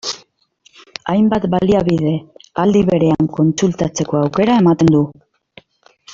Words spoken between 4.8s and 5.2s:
du.